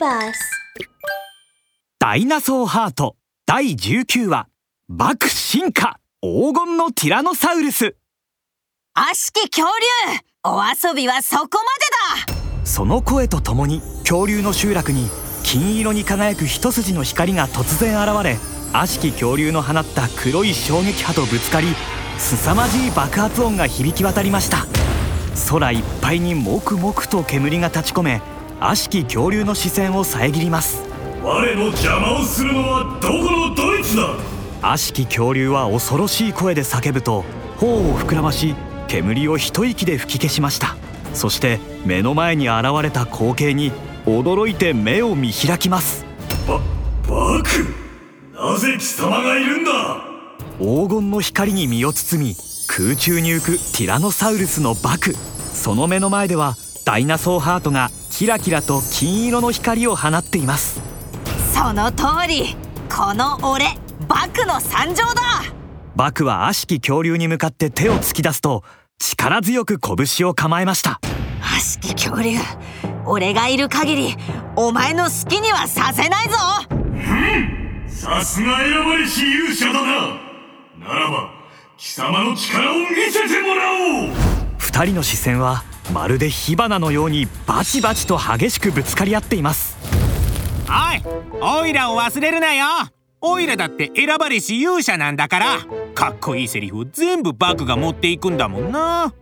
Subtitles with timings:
[0.00, 0.32] Bus
[1.98, 4.48] ダイナソーハート第19話
[4.88, 7.94] 爆進化黄金のティラノサウルス。
[8.94, 11.48] 悪しき恐竜お遊びはそこ
[12.16, 12.64] までだ。
[12.64, 15.10] その声とともに恐竜の集落に
[15.44, 18.38] 金色に輝く一筋の光が突然現れ
[18.72, 21.66] 悪しき恐竜の放った黒い衝撃波とぶつかり
[22.16, 24.66] 凄まじい爆発音が響き渡りました。
[25.50, 28.22] 空いっぱいにもくもくと煙が立ち込め
[28.64, 30.84] 悪しき恐竜の視線を遮ります。
[31.20, 34.14] 我の邪魔をするのはどこのドイツだ？
[34.62, 37.24] 悪しき恐竜は恐ろしい声で叫ぶと
[37.56, 38.54] 頬を膨らまし
[38.86, 40.76] 煙を一息で吹き消しました。
[41.12, 43.72] そして目の前に現れた光景に
[44.06, 46.04] 驚いて目を見開きます。
[46.46, 46.60] ば
[47.08, 47.66] バク！
[48.32, 50.04] なぜ貴様がいるんだ？
[50.60, 52.36] 黄金の光に身を包み
[52.68, 55.14] 空中に浮くティラノサウルスのバク。
[55.52, 56.54] その目の前では
[56.84, 57.90] ダイナソーハートが
[58.22, 60.80] キラキラと金色の光を放っています。
[61.52, 62.54] その通り。
[62.88, 63.64] この俺
[64.06, 65.42] バクの参上だ。
[65.96, 68.62] バクは悪しき恐竜に向かって手を突き出すと
[69.00, 71.00] 力強く拳を構えました。
[71.40, 72.38] 悪しき恐竜
[73.06, 74.16] 俺がいる限り
[74.54, 76.36] お前の好きにはさせないぞ。
[77.88, 79.88] さすが選ばれし勇者だな。
[80.78, 81.28] ならば
[81.76, 84.10] 貴様の力を見せてもらおう。
[84.58, 89.76] 二人の視線はまるで火花のようにバチバチと激しくぶつかり合っています。
[90.68, 92.66] おいオイラを忘れるなよ。
[93.20, 95.46] オイラだって選ばれし勇者なんだから。
[95.94, 99.12] かっこいいセリフを全部バクが持っていくんだもんな。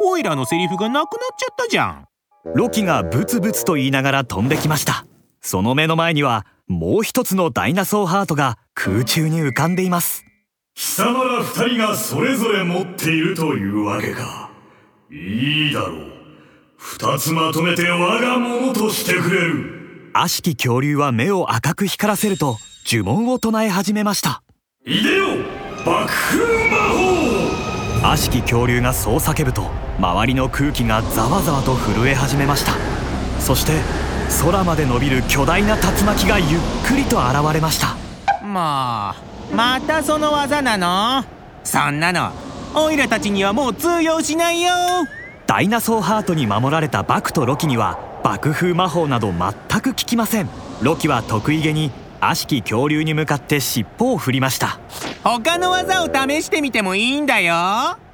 [0.00, 2.08] オイラのセリフがなくなっちゃったじゃん。
[2.54, 5.06] ロキがブツブツと言いながら飛んできました。
[5.40, 10.24] その目の前にはもう一つのダイナソーハートが空中に浮かんでいます。
[10.74, 14.50] 貴様ら二人がそれぞれ持っているというわけか
[15.16, 16.00] いいだろう。
[16.76, 20.10] 二つまとめて我が物としてくれる。
[20.12, 24.42] 悪しき恐竜は目を赤く光らせると呪文を唱え始めました。
[24.84, 25.26] いでよ
[25.86, 26.76] 爆風魔
[28.02, 28.10] 法！
[28.10, 32.72] 悪しき恐竜がそう叫ぶと周りの空気がざわざわと震え始めました。
[33.40, 33.74] そして
[34.42, 37.94] 空まで伸びる巨大な竜巻がゆっくりと現れました。
[38.44, 39.14] も
[39.52, 41.24] うまたその技なの？
[41.62, 42.32] そんなの
[42.74, 44.70] オイラたちにはもう通用しないよ。
[45.46, 50.48] ダイナソーハートに守られたバクとロキには爆風魔法など全く効きません。
[50.82, 51.90] ロキは得意げに
[52.20, 54.80] 悪しき恐竜に向かって尻尾を振りました。
[55.22, 57.54] 他の技を試してみてもいいんだよ。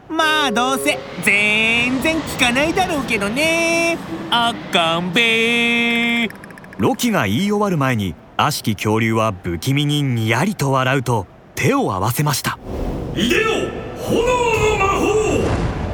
[0.09, 3.97] まあどうせ全然効かないだろうけどね。
[4.31, 6.29] あかんべ
[6.79, 12.59] ロキが言い終わる前に悪しき恐竜は不気味ににやりと笑うと手を合わせました。
[13.15, 13.51] いでよ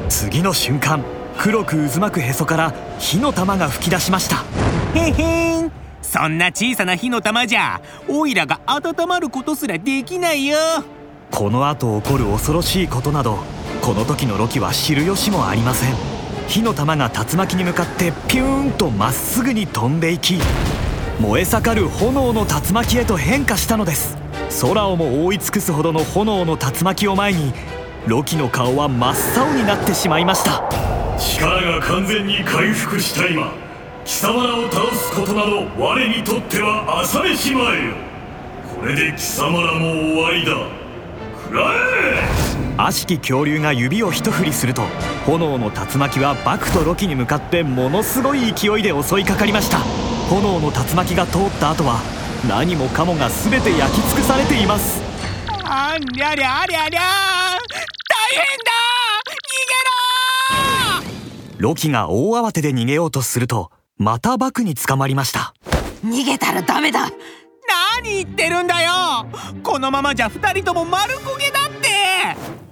[0.09, 1.03] 次の瞬間
[1.37, 4.43] 黒く渦巻くへそから火の玉が噴き出しました。
[4.97, 5.71] へへん。
[6.01, 10.57] そんな小さな火の玉じゃオイラが温まることすらできないよ。
[11.31, 13.39] この後起こる恐ろしいことなど
[13.81, 15.93] この時のロキは知る由もありません。
[16.47, 20.39] 火の玉が竜巻に向かってピューンとまっすぐに飛んでいき
[21.19, 24.17] 燃え盛る炎の竜巻へと変化したのです。
[24.61, 27.51] 空をも覆い尽くすほどの炎の竜巻を前に
[28.07, 30.63] ロキの顔は真っ青になってしまいました。
[31.19, 33.51] 力が完全に回復した今
[34.05, 37.95] 貴様らを倒すことなど我にとっては朝飯前よ。
[38.79, 40.53] これで貴様らも終わりだ。
[41.43, 42.77] 食らえ！
[42.77, 44.83] 悪しき恐竜が指を一振りすると
[45.25, 49.79] 炎の竜巻はバクとロキに向かってものすごい勢いで襲いかかりました。
[50.29, 51.99] 炎の竜巻が通った後は
[52.47, 55.01] 何もかもが全て焼き尽くされています。
[55.65, 57.01] ありゃりゃありゃりゃ
[58.09, 58.71] 大変だ
[59.33, 59.73] 逃げ
[61.03, 65.53] ろロキが大慌てで逃げようとするとまたバクに捕まりました。
[66.05, 67.09] 逃げたらダメだ。
[67.99, 68.91] 何言ってるんだよ。
[69.63, 71.87] このままじゃ二人とも丸焦げだって。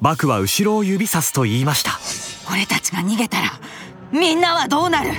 [0.02, 1.92] バクは後ろを指さすと言いました。
[2.52, 3.60] 俺たちが逃げたら
[4.12, 5.12] みんなはどうなる？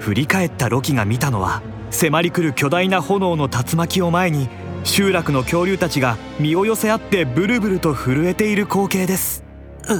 [0.00, 4.48] 振り返ったロキが見たのは迫り来る巨大な炎の竜巻を前に
[4.82, 9.44] 集落の恐竜たちが身を寄せ合ってブルブルと震えている光景です。
[9.88, 9.98] うー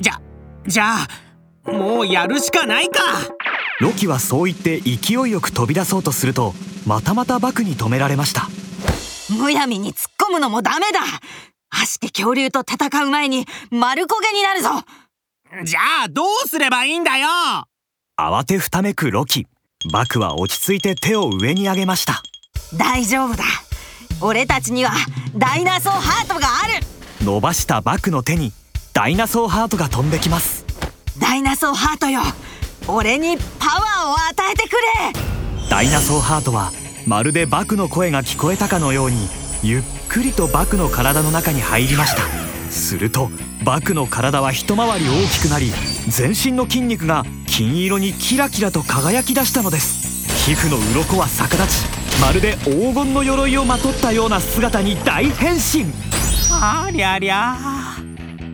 [0.00, 0.20] じゃ
[0.68, 1.08] じゃあ
[1.72, 3.00] もうやるしかないか。
[3.80, 6.54] ロキはそう言って勢いよく飛び出そうとすると
[6.86, 8.48] またまたバクに止められました。
[9.38, 11.00] むやみに突っ込むのもダメだ。
[11.70, 14.70] 悪しき恐竜と戦う前に丸焦げになるぞ。
[15.64, 17.28] じゃあどうすればいいんだよ。
[18.18, 19.46] 慌てふためくロキ。
[19.92, 22.22] バクは落ち着いて手を上に上げました。
[22.76, 23.44] 大丈夫だ。
[24.20, 24.92] 俺たちには
[25.36, 26.84] ダイナソーハートがある。
[27.24, 28.52] 伸ばしたバクの手に
[28.92, 30.57] ダイナソーハートが飛んできます
[31.20, 32.20] ダイナソーハートよ。
[32.86, 35.68] 俺にパワーを与えてくれ。
[35.68, 36.72] ダイナソーハートは
[37.06, 39.28] まるでバクの声が聞こえたかのように
[39.62, 42.22] ゆっくりとバクの体の中に入りました。
[42.70, 43.30] すると
[43.64, 45.72] バクの体は一回り大きくなり
[46.08, 50.06] 全身の筋肉が金色にキラキラと輝き出したのです。
[50.46, 55.86] 皮膚の鱗は逆立ちまるで黄金の鎧をまとったような姿に大変身。
[56.50, 57.77] ありゃりゃ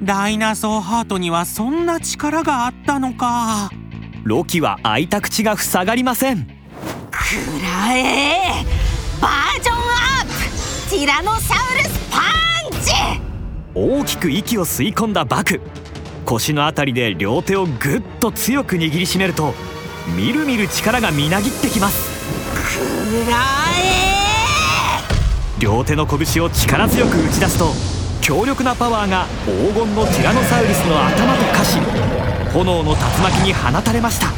[0.04, 3.70] ダイナソーハートにはそんな力があったのか。
[4.22, 6.44] ロキは開いた口が塞がりません。
[6.44, 6.50] く
[7.62, 8.64] らえ
[9.20, 9.80] バージョンア
[10.22, 12.18] ップティラノサウルスパ
[12.68, 12.92] ンチ。
[13.74, 15.60] 大きく息を吸い込んだバク。
[16.24, 19.54] 腰のあたりで両手をぐっと強く握りしめると
[20.16, 22.12] みるみる力がみなぎってきます。
[22.54, 23.38] くら
[23.80, 27.72] え両手の拳を力強く打ち出すと
[28.24, 31.78] 強力なパワーが黄金のティラノサウルスの頭と化し
[32.54, 34.28] 炎の竜巻に放たれました。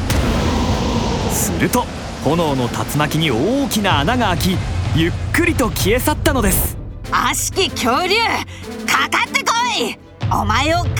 [1.32, 1.84] すると
[2.24, 4.56] 炎の竜巻に大きな穴が開き
[4.96, 6.76] ゆっくりと消え去ったのです。
[7.12, 8.16] 悪しき恐竜
[8.86, 9.96] かかってこい!
[10.32, 10.96] お前を必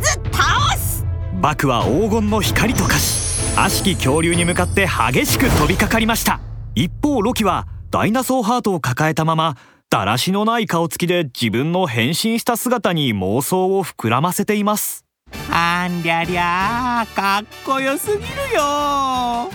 [0.00, 1.04] ず倒す!
[1.42, 6.40] バクは黄金の光と化し悪しき恐竜に向かって激しく飛びかかりました。
[6.74, 9.58] 一方ロキはダイナソーハートを抱えたまま
[9.92, 15.04] だらしのない顔つきで自分の変身した姿に妄想を膨らませています。
[15.50, 18.22] あんりゃりゃかっこよすぎる
[18.54, 19.50] よ。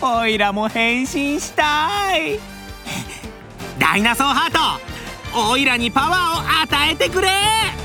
[0.00, 2.38] おいらも変身したい。
[3.76, 7.81] ダイナソーハートおいらにパワーを与えてくれ。